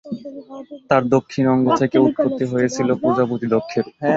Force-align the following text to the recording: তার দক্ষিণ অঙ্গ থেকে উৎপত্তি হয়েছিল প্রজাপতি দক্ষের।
তার 0.89 1.03
দক্ষিণ 1.15 1.45
অঙ্গ 1.47 1.67
থেকে 1.81 1.97
উৎপত্তি 1.99 2.45
হয়েছিল 2.53 2.87
প্রজাপতি 3.01 3.47
দক্ষের। 3.55 3.85